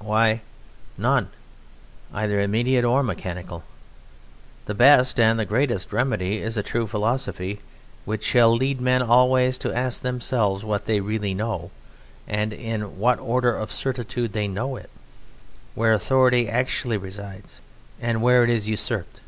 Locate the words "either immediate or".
2.12-3.04